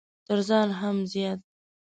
تر 0.27 0.39
ځان 0.47 0.67
هم 0.79 0.95
زيات! 1.11 1.39